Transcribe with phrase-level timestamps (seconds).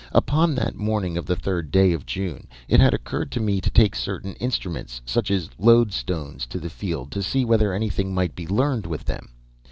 [0.13, 3.69] Upon that morning of the third day of June, it had occurred to me to
[3.69, 8.47] take certain instruments, such as loadstones, to the field, to see whether anything might be
[8.47, 9.29] learned with them.